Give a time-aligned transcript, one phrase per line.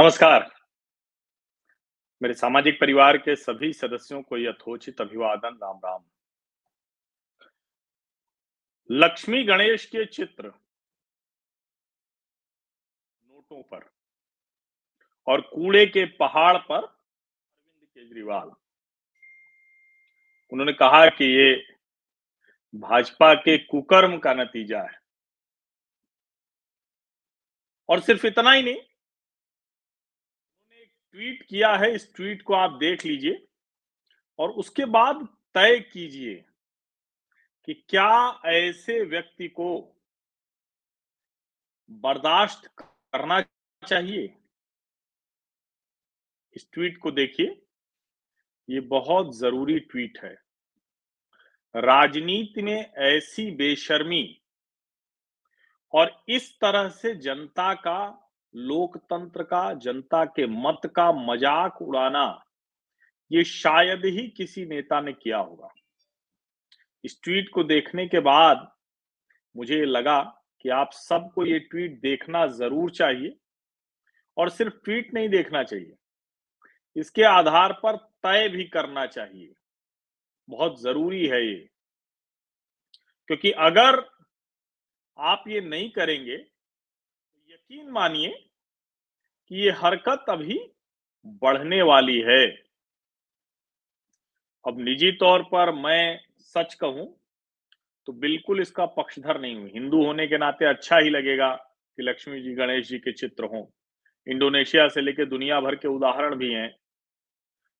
[0.00, 0.48] नमस्कार।
[2.22, 6.04] मेरे सामाजिक परिवार के सभी सदस्यों को यथोचित अभिवादन राम राम
[8.90, 10.46] लक्ष्मी गणेश के चित्र
[13.24, 13.90] नोटों पर
[15.26, 18.50] और कूड़े के पहाड़ पर अरविंद केजरीवाल।
[20.52, 21.54] उन्होंने कहा कि ये
[22.74, 25.00] भाजपा के कुकर्म का नतीजा है।
[27.88, 28.80] और सिर्फ़ इतना ही नहीं
[31.14, 33.46] ट्वीट किया है, इस ट्वीट को आप देख लीजिए
[34.38, 36.34] और उसके बाद तय कीजिए
[37.68, 39.70] कि क्या ऐसे व्यक्ति को
[41.90, 43.40] बर्दाश्त करना
[43.82, 44.34] चाहिए।
[46.56, 47.60] इस ट्वीट को देखिए,
[48.68, 50.34] ये बहुत ज़रूरी ट्वीट है।
[51.74, 54.24] राजनीति में ऐसी बेशर्मी
[55.92, 62.42] और इस तरह से जनता का लोकतंत्र का, जनता के मत का मज़ाक उड़ाना,
[63.30, 65.68] ये शायद ही किसी नेता ने किया होगा।
[67.04, 68.70] इस ट्वीट को देखने के बाद
[69.56, 70.20] मुझे लगा
[70.64, 73.36] कि आप सबको ये ट्वीट देखना ज़रूर चाहिए
[74.36, 75.94] और सिर्फ़ ट्वीट नहीं देखना चाहिए,
[76.96, 79.52] इसके आधार पर तय भी करना चाहिए।
[80.48, 81.68] बहुत ज़रूरी है ये,
[83.30, 84.04] क्योंकि अगर
[85.18, 86.36] आप ये नहीं करेंगे
[87.70, 88.28] यकीन मानिए
[89.50, 90.58] कि ये हरकत अभी
[91.42, 92.46] बढ़ने वाली है।
[94.64, 97.06] अब निजी तौर पर मैं सच कहूँ
[98.06, 102.40] तो बिल्कुल इसका पक्षधर नहीं हूँ। हिंदू होने के नाते अच्छा ही लगेगा कि लक्ष्मी
[102.42, 103.64] जी, गणेश जी के चित्र हों।
[104.26, 106.76] इंडोनेशिया से लेकर दुनिया भर के उदाहरण भी हैं।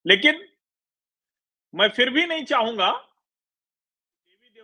[0.07, 0.49] लेकिन
[1.75, 2.91] मैं फिर भी नहीं चाहूँगा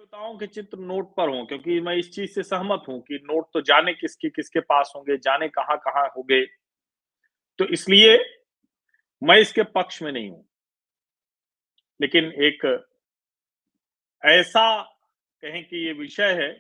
[0.07, 3.47] देवताओं के चित्र नोट पर हों, क्योंकि मैं इस चीज़ से सहमत हूँ कि नोट
[3.55, 6.45] तो जाने किसके किसके पास होंगे, जाने कहाँ कहाँ होंगे।
[7.59, 8.19] तो इसलिए
[9.23, 10.45] मैं इसके पक्ष में नहीं हूँ।
[12.01, 12.65] लेकिन एक
[14.23, 14.67] ऐसा
[15.43, 16.51] कहें कि ये विषय है,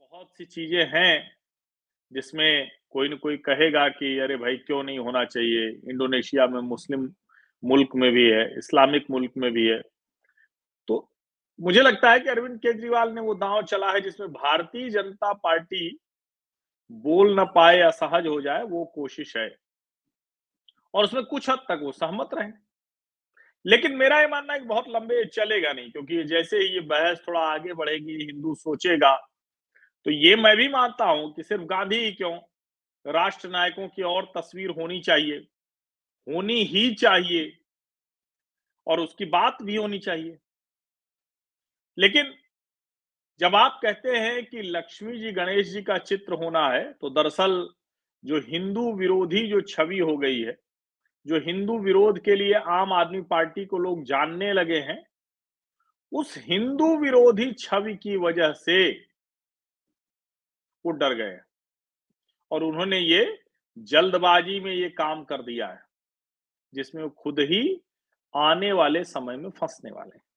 [0.00, 1.30] बहुत सी चीज़ें हैं
[2.12, 5.68] जिसमें कोई ना कोई कहेगा कि, अरे भाई, क्यों नहीं होना चाहिए?
[5.90, 7.08] इंडोनेशिया में मुस्लिम
[7.62, 9.80] मुल्क में भी है, इस्लामिक मुल्क में भी है।
[11.58, 15.98] मुझे लगता है कि अरविंद केजरीवाल ने वो दांव चला है जिसमें भारतीय जनता पार्टी
[16.90, 19.48] बोल ना पाए असहज हो जाए, वो कोशिश है।
[20.94, 22.50] और उसमें कुछ हद तक वो सहमत रहे।
[23.64, 27.22] लेकिन मेरा ये मानना है कि बहुत लंबे चलेगा नहीं, क्योंकि जैसे ही ये बहस
[27.28, 29.14] थोड़ा आगे बढ़ेगी, हिंदू सोचेगा
[30.06, 32.36] तो ये मैं भी मानता हूँ कि सिर्फ़ गांधी ही क्यों?
[33.06, 35.36] राष्ट्र नायकों की और तस्वीर होनी चाहिए,
[36.26, 37.52] होनी ही चाहिए,
[38.86, 40.36] और उसकी बात भी होनी चाहिए।
[41.98, 42.34] लेकिन
[43.40, 47.68] जब आप कहते हैं कि लक्ष्मी जी गणेश जी का चित्र होना है तो दरअसल
[48.24, 50.56] जो हिंदू विरोधी जो छवि हो गई है,
[51.26, 55.02] जो हिंदू विरोध के लिए आम आदमी पार्टी को लोग जानने लगे हैं,
[56.12, 58.90] उस हिंदू विरोधी छवि की वजह से
[60.84, 61.38] वो डर गए
[62.50, 63.38] और उन्होंने ये
[63.76, 65.82] जल्दबाजी में ये काम कर दिया है,
[66.74, 67.80] जिसमें वो खुद ही
[68.34, 70.27] आने वाले समय में फंसने वाले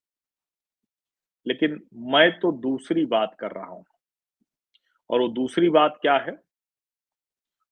[1.47, 3.85] लेकिन मैं तो दूसरी बात कर रहा हूँ।
[5.09, 6.31] और वो दूसरी बात क्या है?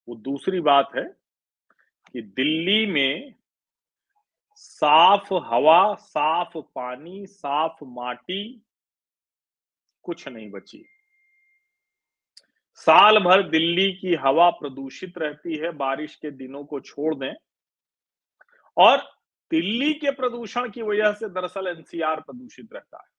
[0.09, 1.03] वो दूसरी बात है
[2.13, 3.35] कि दिल्ली में
[4.55, 8.63] साफ़ हवा, साफ़ पानी, साफ़ माटी
[10.03, 10.85] कुछ नहीं बची।
[12.73, 17.33] साल भर दिल्ली की हवा प्रदूषित रहती है, बारिश के दिनों को छोड़ दें।
[18.77, 18.97] और
[19.51, 23.18] दिल्ली के प्रदूषण की वजह से दरअसल एनसीआर प्रदूषित रहता है।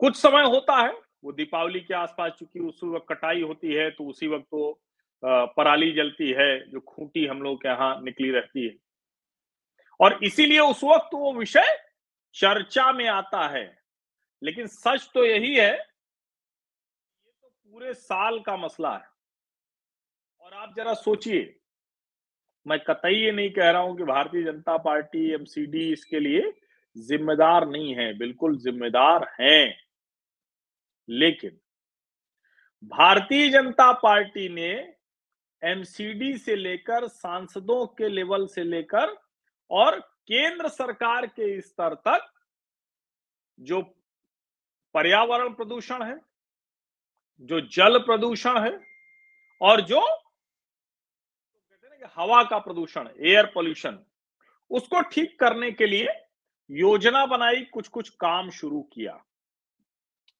[0.00, 0.92] कुछ समय होता है,
[1.24, 4.80] वो दीपावली के आसपास चूँकि उस वक्त कटाई होती है तो उसी वक्त तो
[5.22, 8.74] पराली जलती है, जो खूंटी हम लोग के यहाँ निकली रहती है।
[10.00, 11.76] और इसीलिए उस वक्त वो विषय
[12.34, 13.66] चर्चा में आता है।
[14.42, 19.06] लेकिन सच तो यही है, ये तो पूरे साल का मसला है।
[20.42, 21.54] और आप जरा सोचिए,
[22.66, 26.52] मैं कतई ये नहीं कह रहा हूँ कि भारतीय जनता पार्टी एमसीडी इसके लिए
[26.96, 29.87] जिम्मेदार नहीं है, बिल्कुल जिम्मेदार हैं।
[31.08, 31.58] लेकिन
[32.84, 34.70] भारतीय जनता पार्टी ने
[35.62, 39.16] एमसीडी से लेकर सांसदों के लेवल से लेकर
[39.70, 42.30] और केंद्र सरकार के स्तर तक
[43.58, 43.80] जो
[44.94, 46.18] पर्यावरण प्रदूषण है,
[47.40, 48.78] जो जल प्रदूषण है
[49.60, 50.00] और जो
[52.16, 53.98] हवा का प्रदूषण एयर पोल्यूशन
[54.70, 56.08] उसको ठीक करने के लिए
[56.70, 59.12] योजना बनाई कुछ कुछ काम शुरू किया।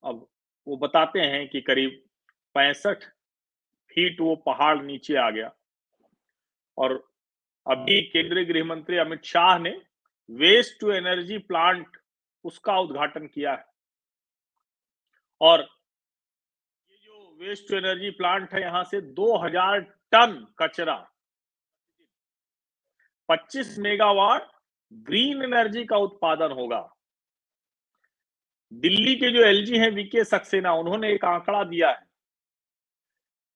[0.03, 0.27] अब
[0.69, 2.01] वो बताते हैं कि करीब
[2.53, 3.03] पैंसठ
[3.87, 5.55] फीट वो पहाड़ नीचे आ गया।
[6.77, 7.11] और
[7.67, 9.81] अभी केंद्रीय गृह मंत्री अमित शाह ने
[10.29, 11.97] वेस्ट टू एनर्जी प्लांट
[12.43, 13.65] उसका उद्घाटन किया है।
[15.41, 15.59] और
[16.89, 19.79] ये जो वेस्ट टू एनर्जी प्लांट है, यहाँ से 2000
[20.11, 21.11] टन कचरा।
[23.29, 24.51] 25 मेगावाट
[24.93, 26.98] ग्रीन एनर्जी का उत्पादन होगा।
[28.73, 32.07] दिल्ली के जो एलजी हैं वीके सक्सेना, उन्होंने एक आंकड़ा दिया है।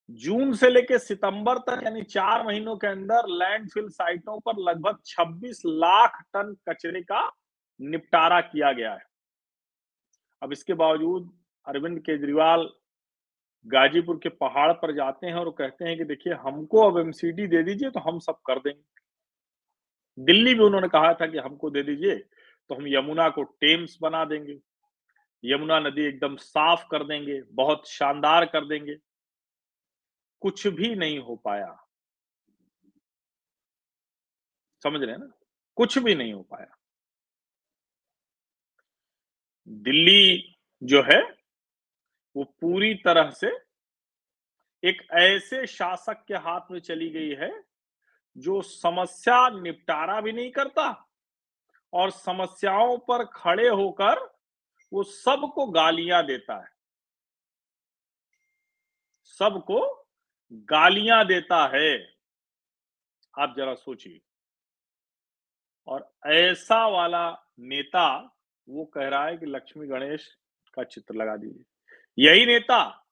[0.10, 5.62] जून से लेकर सितंबर तक, यानी चार महीनों के अंदर, लैंडफिल साइटों पर लगभग 26
[5.66, 7.32] लाख टन कचरे का
[7.80, 9.06] निपटारा किया गया है।
[10.42, 11.32] अब इसके बावजूद
[11.68, 12.70] अरविंद केजरीवाल
[13.66, 17.64] गाजीपुर के पहाड़ पर जाते हैं और कहते हैं कि देखिए, हमको अब एमसीडी दे
[17.64, 22.16] दीजिए तो हम सब कर देंगे। दिल्ली भी उन्होंने कहा था कि हमको दे दीजिए
[22.16, 24.60] तो हम यमुना को टेम्स बना देंगे।
[25.46, 28.96] यमुना नदी एकदम साफ़ कर देंगे, बहुत शानदार कर देंगे।
[30.40, 31.90] कुछ भी नहीं हो पाया।
[34.84, 35.32] समझ रहे हैं ना?
[35.76, 36.78] कुछ भी नहीं हो पाया।
[39.68, 41.22] दिल्ली जो है,
[42.36, 43.48] वो पूरी तरह से
[44.84, 47.64] एक ऐसे शासक के हाथ में चली गई है,
[48.38, 51.10] जो समस्या निपटारा भी नहीं करता
[51.94, 54.33] और समस्याओं पर खड़े होकर
[54.94, 56.70] वो सबको गालियाँ देता है।
[59.24, 60.08] सबको
[60.54, 62.14] गालियाँ देता है।
[63.40, 64.22] आप जरा सोचिए।
[65.88, 68.36] और ऐसा वाला नेता
[68.70, 70.38] वो कह रहा है कि लक्ष्मी गणेश
[70.74, 71.66] का चित्र लगा दीजिए।
[72.20, 73.06] यही नेता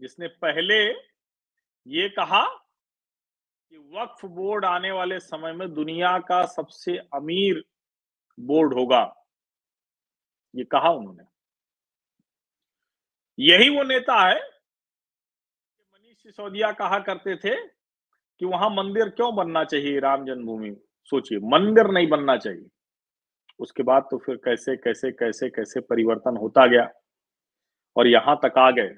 [0.00, 0.90] जिसने पहले
[1.86, 2.54] ये कहा
[3.70, 7.64] कि वक्फ बोर्ड आने वाले समय में दुनिया का सबसे अमीर
[8.40, 9.21] बोर्ड होगा।
[10.54, 11.24] ये कहा उन्होंने।
[13.38, 17.54] यही वो नेता है मनीष सिसोदिया कहा करते थे
[18.40, 20.74] कि वहाँ मंदिर क्यों बनना चाहिए राम जन्मभूमि?
[21.10, 22.68] सोचिए, मंदिर नहीं बनना चाहिए।
[23.60, 26.88] उसके बाद तो फिर कैसे कैसे कैसे कैसे परिवर्तन होता गया
[27.96, 28.88] और यहाँ तक आ गए,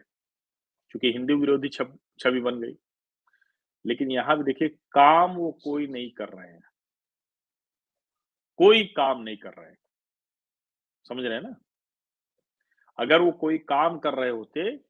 [0.91, 2.77] क्योंकि हिंदू विरोधी छवि बन गई।
[3.85, 6.63] लेकिन यहाँ भी देखिए, काम वो कोई नहीं कर रहे हैं।
[8.59, 9.79] कोई काम नहीं कर रहे हैं।
[11.09, 11.55] समझ रहे हैं ना?
[12.99, 14.81] अगर वो कोई काम कर रहे होते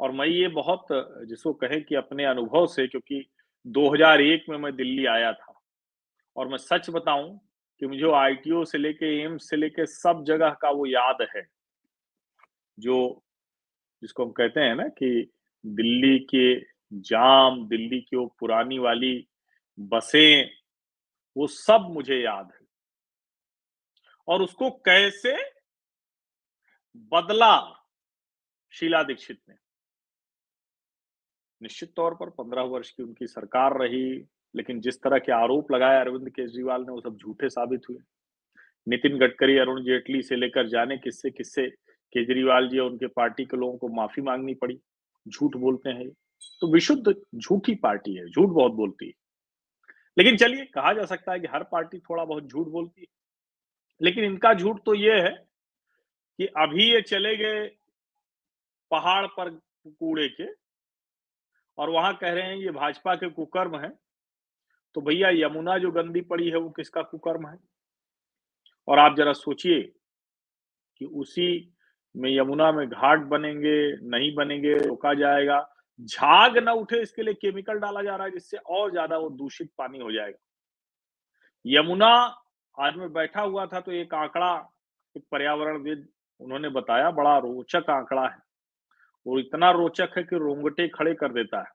[0.00, 0.86] और मैं ये बहुत,
[1.26, 3.30] जिसको कहें कि अपने अनुभव से, क्योंकि
[3.66, 5.60] 2001 में मैं दिल्ली आया था
[6.36, 7.40] और मैं सच बताऊँ
[7.80, 11.46] कि मुझे आईटीओ से लेके एम्स से लेके सब जगह का वो याद है।
[12.78, 13.24] जो,
[14.02, 15.30] जिसको हम कहते हैं ना कि
[15.66, 16.60] दिल्ली के
[16.92, 19.28] जाम, दिल्ली की वो पुरानी वाली
[19.78, 20.50] बसें,
[21.36, 22.66] वो सब मुझे याद है।
[24.28, 25.57] और उसको कैसे
[26.96, 27.74] बदला
[28.72, 29.54] शीला दीक्षित ने।
[31.62, 34.24] निश्चित तौर पर पंद्रह वर्ष की उनकी सरकार रही,
[34.56, 37.98] लेकिन जिस तरह के आरोप लगाए अरविंद केजरीवाल ने, वो सब झूठे साबित हुए।
[38.88, 41.68] नितिन गडकरी, अरुण जेटली से लेकर जाने किससे किससे
[42.12, 44.80] केजरीवाल जी और उनके पार्टी के लोगों को माफ़ी मांगनी पड़ी?
[45.28, 46.08] झूठ बोलते हैं
[46.60, 49.12] तो विशुद्ध झूठी पार्टी है, झूठ बहुत बोलती है।
[50.18, 53.06] लेकिन चलिए, कहा जा सकता है कि हर पार्टी थोड़ा बहुत झूठ बोलती है।
[54.02, 55.47] लेकिन इनका झूठ तो ये है
[56.38, 57.66] कि अभी ये चले गए
[58.90, 59.50] पहाड़ पर
[59.86, 60.46] कूड़े के
[61.78, 63.88] और वहाँ कह रहे हैं, ये भाजपा के कुकर्म है।
[64.94, 67.58] तो भैया, यमुना जो गंदी पड़ी है, वो किसका कुकर्म है?
[68.88, 69.80] और आप जरा सोचिए
[70.96, 71.74] कि उसी
[72.16, 75.60] में यमुना में घाट बनेंगे, नहीं बनेंगे, रोका जाएगा।
[76.00, 79.70] झाग न उठे, इसके लिए केमिकल डाला जा रहा है, जिससे और ज़्यादा वो दूषित
[79.78, 80.38] पानी हो जाएगा।
[81.64, 82.12] यमुना
[82.78, 84.72] आज में बैठा हुआ था तो एक आंकड़ा,
[85.16, 86.08] एक पर्यावरणविद
[86.40, 88.38] उन्होंने बताया, बड़ा रोचक आंकड़ा है।
[89.26, 91.70] वो इतना रोचक है कि रोंगटे खड़े कर देता है।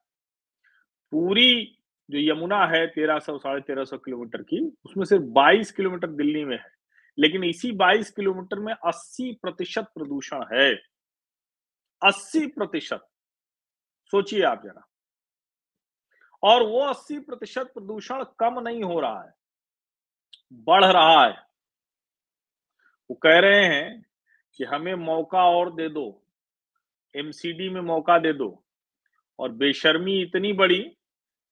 [1.12, 1.77] पूरी
[2.10, 6.46] जो यमुना है तेरह सौ, साढ़े तेरह सौ किलोमीटर की, उसमें सिर्फ़ बाईस किलोमीटर दिल्ली
[6.46, 6.74] में है।
[7.17, 10.75] लेकिन इसी बाईस किलोमीटर में अस्सी प्रतिशत प्रदूषण है।
[12.05, 13.08] अस्सी प्रतिशत।
[14.12, 14.88] सोचिए आप जरा।
[16.43, 19.34] और वो अस्सी प्रतिशत प्रदूषण कम नहीं हो रहा है,
[20.53, 21.38] बढ़ रहा है।
[23.10, 24.05] वो कह रहे हैं
[24.55, 26.24] कि हमें मौका और दे दो।
[27.15, 28.63] एमसीडी में मौका दे दो।
[29.39, 30.98] और बेशर्मी इतनी बड़ी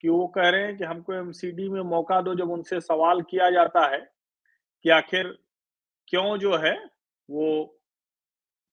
[0.01, 3.49] कि वो कह रहे हैं कि हमको एमसीडी में मौका दो जब उनसे सवाल किया
[3.49, 4.11] जाता है
[4.83, 5.37] कि आखिर
[6.07, 6.85] क्यों जो है
[7.29, 7.77] वो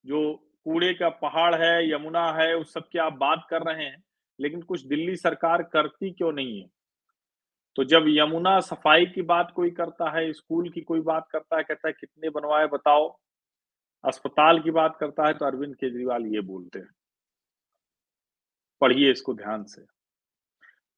[0.07, 4.05] जो कूड़े का पहाड़ है, यमुना है, उस सब की आप बात कर रहे हैं,
[4.41, 6.71] लेकिन कुछ दिल्ली सरकार करती क्यों नहीं है?
[7.77, 11.63] तो जब यमुना सफ़ाई की बात कोई करता है, स्कूल की कोई बात करता है,
[11.63, 13.19] कहता है, कितने बनवाए बताओ।
[14.05, 16.89] अस्पताल की बात करता है तो अरविंद केजरीवाल ये बोलते हैं।
[18.81, 19.85] पढ़िए इसको ध्यान से।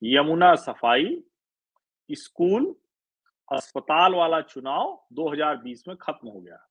[0.02, 1.22] यमुना सफ़ाई
[2.10, 2.74] स्कूल
[3.52, 6.68] अस्पताल वाला चुनाव 2020 में खत्म हो गया।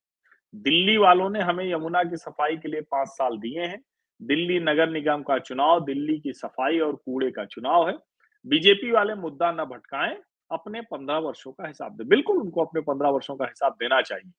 [0.56, 3.82] दिल्ली वालों ने हमें यमुना की सफ़ाई के लिए पाँच साल दिए हैं।
[4.22, 7.98] दिल्ली नगर निगम का चुनाव, दिल्ली की सफ़ाई और कूड़े का चुनाव है।
[8.46, 10.18] बीजेपी वाले मुद्दा न भटकाएँ,
[10.52, 14.32] अपने पंद्रह वर्षों का हिसाब दे। बिल्कुल उनको अपने पंद्रह वर्षों का हिसाब देना चाहिए।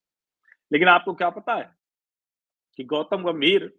[0.73, 1.80] लेकिन आपको क्या पता है?
[2.81, 3.79] कि गौतम गंभीर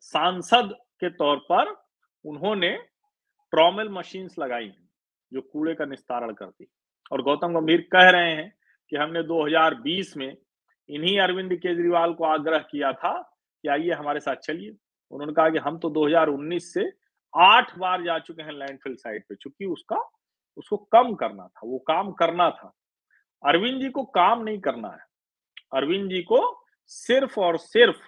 [0.00, 1.68] सांसद के तौर पर
[2.24, 2.76] उन्होंने
[3.50, 4.72] ट्रॉमल मशीन्स लगाई
[5.32, 6.66] जो कूड़े का निस्तारण करती
[7.12, 8.58] और गौतम गंभीर कह रहे हैं
[8.88, 10.36] कि हमने 2020 में
[10.88, 13.22] इन्हीं अरविंद केजरीवाल को आग्रह किया था
[13.62, 14.70] कि आइए हमारे साथ चलिए।
[15.10, 16.92] उन्होंने कहा कि हम तो 2019 से
[17.36, 20.10] आठ बार जा चुके हैं लैंडफिल साइट पे, चूँकि उसका,
[20.56, 22.72] उसको कम करना था, वो काम करना था।
[23.46, 25.04] अरविंद जी को काम नहीं करना है।
[25.72, 27.98] अरविंद जी को सिर्फ़ और सिर्फ़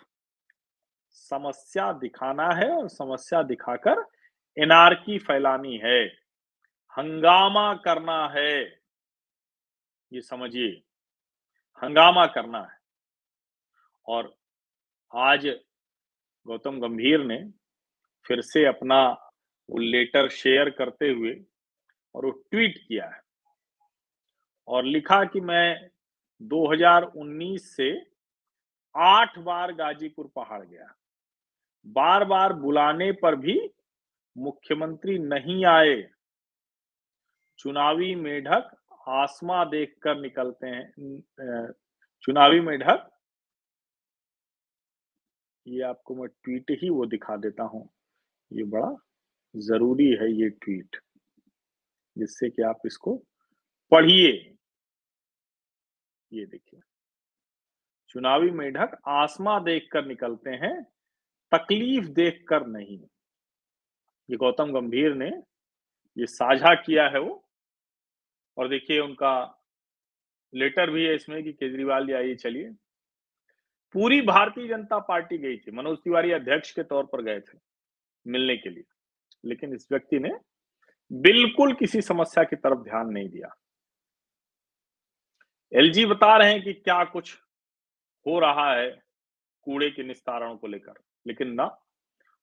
[1.11, 4.05] समस्या दिखाना है और समस्या दिखाकर
[4.59, 6.05] एनआरकी फैलानी है।
[6.99, 8.63] हंगामा करना है।
[10.13, 10.83] ये समझिए,
[11.83, 12.79] हंगामा करना है।
[14.07, 14.35] और
[15.15, 15.47] आज
[16.47, 17.51] गौतम गंभीर ने
[18.27, 19.09] फिर से अपना
[19.71, 21.41] वो लेटर शेयर करते हुए
[22.15, 23.23] और वो ट्वीट किया है
[24.69, 25.91] और लिखा कि मैं
[26.43, 28.12] 2019 से
[28.95, 30.95] आठ बार गाजीपुर पहाड़ गया।
[31.87, 33.59] बार बार बुलाने पर भी
[34.37, 36.03] मुख्यमंत्री नहीं आए।
[37.59, 38.71] चुनावी मेढक
[39.09, 41.73] आसमा देखकर निकलते हैं।
[42.25, 43.09] चुनावी मेढक।
[45.67, 47.89] ये आपको मैं ट्वीट ही वो दिखा देता हूँ।
[48.51, 48.95] ये बड़ा
[49.55, 50.97] ज़रूरी है ये ट्वीट,
[52.17, 53.17] जिससे कि आप इसको
[53.93, 54.31] पढ़िए।
[56.33, 56.81] ये देखिए।
[58.13, 60.83] चुनावी मेढक आसमा देखकर निकलते हैं,
[61.53, 62.99] तकलीफ़ देखकर नहीं।
[64.31, 65.29] ये गौतम गंभीर ने
[66.19, 67.49] ये साझा किया है वो।
[68.59, 69.63] और देखिए उनका
[70.55, 72.71] लेटर भी है इसमें कि केजरीवाल जी, आइए चलिए।
[73.93, 77.59] पूरी भारतीय जनता पार्टी गई थी, मनोज तिवारी अध्यक्ष के तौर पर गए थे
[78.27, 78.85] मिलने के लिए।
[79.45, 80.31] लेकिन इस व्यक्ति ने
[81.13, 83.57] बिल्कुल किसी समस्या की तरफ़ ध्यान नहीं दिया।
[85.73, 87.42] एलजी बता रहे हैं कि क्या कुछ
[88.27, 88.91] हो रहा है
[89.63, 90.93] कूड़े के निस्तारण को लेकर,
[91.27, 91.79] लेकिन ना।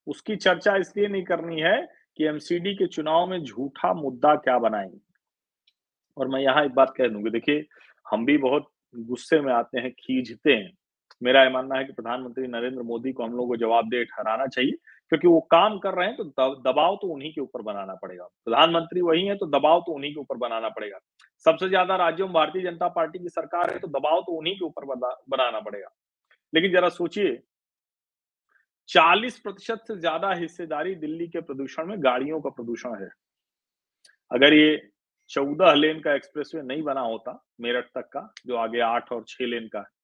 [0.06, 5.00] उसकी चर्चा इसलिए नहीं करनी है कि एमसीडी के चुनाव में झूठा मुद्दा क्या बनाएँगे।
[6.16, 7.66] और मैं यहाँ एक बात कह दूँगी, देखिए,
[8.10, 10.72] हम भी बहुत गुस्से में आते हैं, खींचते हैं।
[11.22, 14.46] मेरा यह मानना है कि प्रधानमंत्री नरेंद्र मोदी को हम लोग को जवाब दे ठहराना
[14.46, 14.72] चाहिए
[15.12, 16.24] क्योंकि वो काम कर रहे हैं तो
[16.62, 20.20] दबाव तो उन्हीं के ऊपर बनाना पड़ेगा। प्रधानमंत्री वही है तो दबाव तो उन्हीं के
[20.20, 20.98] ऊपर बनाना पड़ेगा।
[21.46, 24.64] सबसे ज़्यादा राज्यों में भारतीय जनता पार्टी की सरकार है तो दबाव तो उन्हीं के
[24.64, 25.88] ऊपर बनाना पड़ेगा।
[26.52, 27.40] लेकिन जरा सोचिए,
[28.88, 33.10] चालीस प्रतिशत से ज़्यादा हिस्सेदारी दिल्ली के प्रदूषण में गाड़ियों का प्रदूषण है।
[34.30, 34.90] अगर ये
[35.30, 39.46] चौदह लेन का एक्सप्रेसवे नहीं बना होता, मेरठ तक का, जो आगे आठ और छह
[39.46, 39.98] लेन का है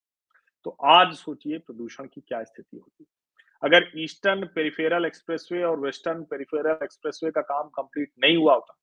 [0.67, 3.05] तो आज सोचिए प्रदूषण की क्या स्थिति होती
[3.63, 8.77] अगर ईस्टर्न पेरिफेरल एक्सप्रेसवे और वेस्टर्न पेरिफेरल एक्सप्रेसवे का काम कंप्लीट नहीं हुआ होता,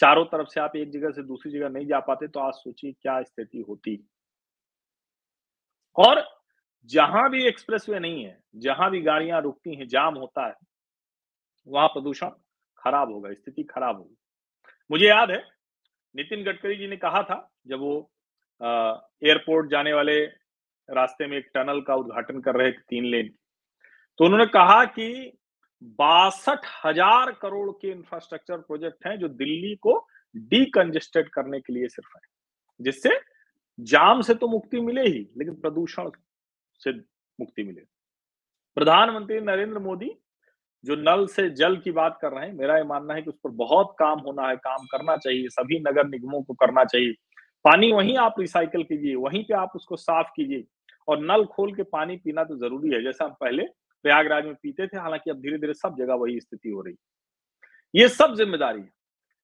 [0.00, 2.92] चारों तरफ़ से आप एक जगह से दूसरी जगह नहीं जा पाते तो आज सोचिए
[2.92, 3.96] क्या स्थिति होती।
[5.96, 6.22] और
[6.90, 10.54] जहाँ भी एक्सप्रेसवे नहीं है, जहाँ भी गाड़ियाँ रुकती हैं, जाम होता है,
[11.68, 12.30] वहाँ प्रदूषण
[12.78, 14.16] खराब होगा, स्थिति खराब होगी।
[14.90, 15.42] मुझे याद है,
[16.14, 18.10] नितिन गडकरी जी ने कहा था, जब वो
[18.60, 20.20] एयरपोर्ट जाने वाले
[20.88, 23.34] रास्ते में एक टनल का उद्घाटन कर रहे थे, तीन लेन।
[24.20, 25.32] तो उन्होंने कहा कि
[25.98, 29.96] बासठ हज़ार करोड़ के इंफ्रास्ट्रक्चर प्रोजेक्ट हैं जो दिल्ली को
[30.34, 32.22] डीकंजेस्टेड करने के लिए सिर्फ़ है,
[32.80, 33.10] जिससे
[33.78, 36.10] जाम से तो मुक्ति मिले ही, लेकिन प्रदूषण
[36.80, 36.92] से
[37.38, 37.80] मुक्ति मिले।
[38.76, 40.10] प्रधानमंत्री नरेंद्र मोदी
[40.84, 43.38] जो नल से जल की बात कर रहे हैं, मेरा ये मानना है कि उस
[43.44, 47.12] पर बहुत काम होना है, काम करना चाहिए, सभी नगर निगमों को करना चाहिए।
[47.64, 50.64] पानी वहीं आप रिसाइकल कीजिए, वहीं पे आप उसको साफ़ कीजिए,
[51.08, 53.62] और नल खोल के पानी पीना तो ज़रूरी है, जैसा हम पहले
[54.04, 56.94] प्रयागराज में पीते थे, हालाँकि अब धीरे धीरे सब जगह वही स्थिति हो रही
[57.94, 58.90] ये सब ज़िम्मेदारी है,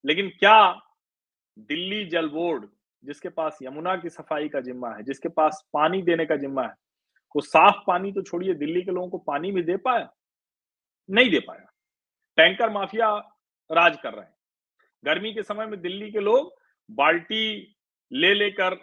[0.05, 0.81] लेकिन क्या
[1.59, 2.67] दिल्ली जल बोर्ड,
[3.05, 6.75] जिसके पास यमुना की सफ़ाई का जिम्मा है, जिसके पास पानी देने का जिम्मा है,
[7.35, 10.11] वो साफ़ पानी तो छोड़िए, दिल्ली के लोगों को पानी भी दे पाया?
[11.09, 11.67] नहीं दे पाया।
[12.37, 13.11] टैंकर माफिया
[13.71, 14.35] राज कर रहे हैं।
[15.05, 16.53] गर्मी के समय में दिल्ली के लोग
[16.91, 17.77] बाल्टी
[18.13, 18.77] ले लेकर,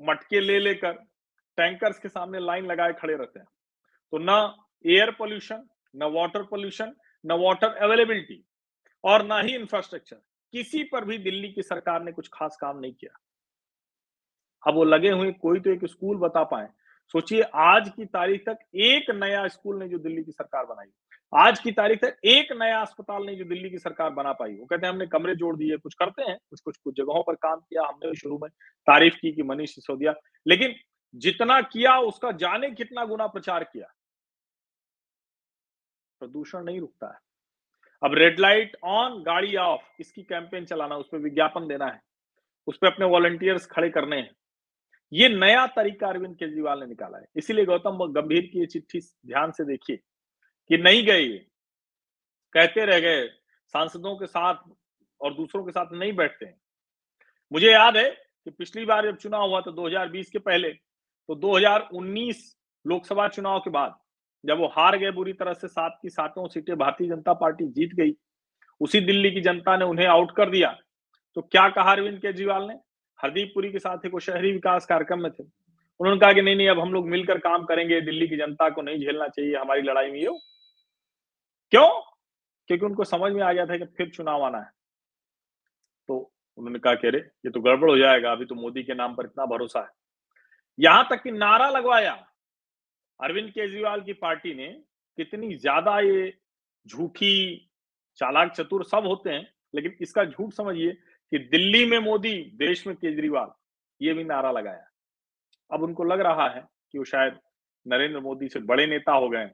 [0.00, 0.92] मटके ले लेकर,
[1.58, 3.46] टैंकर्स के सामने लाइन लगाए खड़े रहते हैं।
[4.14, 4.56] तो ना
[4.86, 6.92] एयर पोल्यूशन न वाटर पोल्यूशन
[7.26, 8.44] न वाटर अवेलेबिलिटी
[9.04, 10.16] और ना ही इंफ्रास्ट्रक्चर
[10.52, 13.18] किसी पर भी दिल्ली की सरकार ने कुछ खास काम नहीं किया।
[14.66, 16.68] अब वो लगे हुए, कोई तो एक स्कूल बता पाए।
[17.06, 20.88] सोचिए, आज की तारीख तक एक नया स्कूल ने जो दिल्ली की सरकार बनाई।
[21.36, 24.66] आज की तारीख तक एक नया अस्पताल ने जो दिल्ली की सरकार बना पाई। वो
[24.66, 27.60] कहते हैं, हमने कमरे जोड़ दिए, कुछ करते हैं, कुछ कुछ कुछ जगहों पर काम
[27.60, 30.14] किया, हमने भी शुरू में तारीफ़ की कि मनीष सिसोदिया।
[30.46, 30.74] लेकिन
[31.14, 33.86] जितना किया, उसका जाने कितना गुना प्रचार किया।
[36.24, 37.18] प्रदूषण नहीं रुकता है।
[38.02, 42.00] अब रेड लाइट ऑन गाड़ी ऑफ़ इसकी कैंपेन चलाना, उस पर विज्ञापन देना है,
[42.66, 44.30] उस पर अपने वॉलंटियर्स खड़े करने हैं।
[45.12, 49.50] ये नया तरीका अरविंद केजरीवाल ने निकाला है। इसीलिए गौतम गंभीर की ये चिट्ठी ध्यान
[49.52, 49.96] से देखिए
[50.70, 51.26] कि नहीं गए
[52.52, 53.26] कहते रह गए,
[53.74, 54.54] सांसदों के साथ
[55.20, 56.60] और दूसरों के साथ नहीं बैठते हैं।
[57.52, 62.56] मुझे याद है कि पिछली बार जब चुनाव हुआ तो 2020 के पहले तो 2019
[62.84, 63.98] लोकसभा चुनाव के बाद
[64.44, 67.94] जब वो हार गए बुरी तरह से, सात की सातों सीटें भारतीय जनता पार्टी जीत
[67.94, 68.12] गई।
[68.80, 70.78] उसी दिल्ली की जनता ने उन्हें आउट कर दिया।
[71.34, 72.74] तो क्या कहा अरविंद केजरीवाल ने?
[73.22, 75.44] हरदीप पुरी के साथ एक शहरी विकास कार्यक्रम में थे।
[76.00, 78.82] उन्होंने कहा कि नहीं नहीं, अब हम लोग मिलकर काम करेंगे, दिल्ली की जनता को
[78.82, 80.38] नहीं झेलना चाहिए हमारी लड़ाई में ये।
[81.70, 82.02] क्यों?
[82.66, 84.70] क्योंकि उनको समझ में आ गया था कि फिर चुनाव आना है।
[86.08, 89.14] तो उन्होंने कहा कि अरे, ये तो गड़बड़ हो जाएगा, अभी तो मोदी के नाम
[89.14, 89.88] पर इतना भरोसा है।
[90.80, 92.26] यहाँ तक कि नारा लगवाया।
[93.20, 94.66] अरविंद केजरीवाल की पार्टी ने
[95.18, 96.32] कितनी ज़्यादा ये
[96.86, 97.70] झूठी,
[98.18, 102.96] चालाक, चतुर सब होते हैं, लेकिन इसका झूठ समझिए कि दिल्ली में मोदी, देश में
[102.96, 103.50] केजरीवाल,
[104.00, 104.86] ये भी नारा लगाया।
[105.70, 107.38] अब उनको लग रहा है कि वो शायद
[107.86, 109.50] नरेंद्र मोदी से बड़े नेता हो गए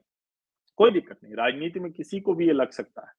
[0.79, 3.13] कोई दिक्कत नहीं, राजनीति में किसी को भी ये लग सकता है।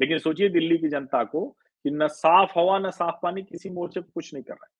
[0.00, 1.46] लेकिन सोचिए दिल्ली की जनता को
[1.84, 4.70] कि न साफ़ हवा, न साफ़ पानी किसी मोर्चे पर कुछ नहीं कर रहा है।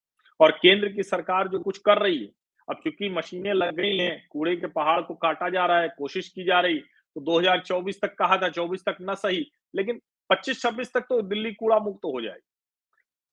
[0.40, 2.30] और केंद्र की सरकार जो कुछ कर रही है
[2.68, 6.28] अब क्योंकि मशीनें लग गई हैं, कूड़े के पहाड़ को काटा जा रहा है, कोशिश
[6.28, 10.00] की जा रही तो 2024 तक कहा था 24 तक न सही, लेकिन
[10.30, 12.48] 25-26 तक तो दिल्ली कूड़ा मुक्त तो हो जाएगी।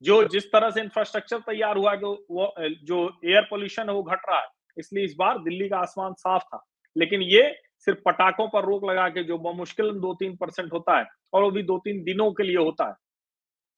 [0.01, 4.19] जो जिस तरह से इंफ्रास्ट्रक्चर तैयार हुआ है वो, जो एयर पोल्यूशन है, वो घट
[4.29, 6.63] रहा है, इसलिए इस बार दिल्ली का आसमान साफ़ था।
[6.95, 7.43] लेकिन ये
[7.79, 11.51] सिर्फ़ पटाखों पर रोक लगा के जो मुश्किल दो तीन परसेंट होता है, और वो
[11.51, 12.95] भी दो तीन दिनों के लिए होता है।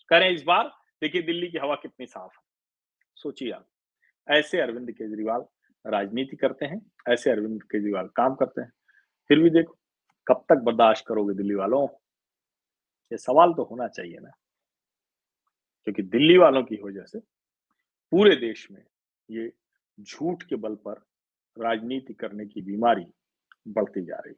[0.10, 0.71] करें इस बार,
[1.02, 2.43] देखिए दिल्ली की हवा कितनी साफ़ है।
[3.15, 3.65] सोचिए आप।
[4.27, 5.45] ऐसे अरविंद केजरीवाल
[5.86, 8.71] राजनीति करते हैं, ऐसे अरविंद केजरीवाल काम करते हैं।
[9.29, 9.77] फिर भी देखो,
[10.27, 11.88] कब तक बर्दाश्त करोगे दिल्ली वालों?
[13.12, 14.31] ये सवाल तो होना चाहिए ना।
[15.84, 17.19] क्योंकि दिल्ली वालों की वजह से
[18.12, 18.84] पूरे देश में
[19.29, 19.51] ये
[19.99, 21.03] झूठ के बल पर
[21.57, 23.05] राजनीति करने की बीमारी
[23.67, 24.34] बढ़ती जा रही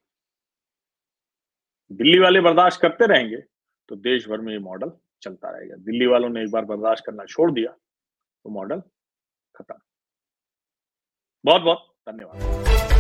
[1.92, 3.38] दिल्ली वाले बर्दाश्त करते रहेंगे
[3.90, 4.92] तो देश भर में ये मॉडल
[5.22, 8.82] चलता रहेगा। दिल्ली वालों ने एक बार बर्दाश्त करना छोड़ दिया तो मॉडल
[9.56, 9.76] खत्म।
[11.46, 12.93] बहुत बहुत धन्यवाद।